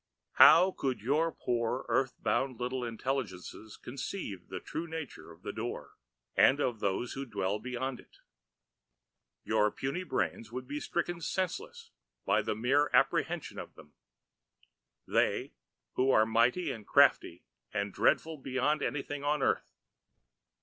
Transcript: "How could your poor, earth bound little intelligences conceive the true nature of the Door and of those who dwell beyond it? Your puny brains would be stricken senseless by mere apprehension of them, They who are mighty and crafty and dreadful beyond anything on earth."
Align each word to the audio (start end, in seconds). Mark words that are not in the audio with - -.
"How 0.31 0.71
could 0.71 0.99
your 0.99 1.31
poor, 1.31 1.85
earth 1.87 2.15
bound 2.17 2.59
little 2.59 2.83
intelligences 2.83 3.77
conceive 3.77 4.47
the 4.47 4.59
true 4.59 4.87
nature 4.87 5.31
of 5.31 5.43
the 5.43 5.53
Door 5.53 5.95
and 6.35 6.59
of 6.59 6.79
those 6.79 7.13
who 7.13 7.23
dwell 7.23 7.59
beyond 7.59 7.99
it? 7.99 8.17
Your 9.43 9.69
puny 9.69 10.01
brains 10.01 10.51
would 10.51 10.67
be 10.67 10.79
stricken 10.79 11.21
senseless 11.21 11.91
by 12.25 12.41
mere 12.41 12.89
apprehension 12.93 13.59
of 13.59 13.75
them, 13.75 13.93
They 15.07 15.53
who 15.93 16.09
are 16.09 16.25
mighty 16.25 16.71
and 16.71 16.87
crafty 16.87 17.45
and 17.71 17.93
dreadful 17.93 18.39
beyond 18.39 18.81
anything 18.81 19.23
on 19.23 19.43
earth." 19.43 19.69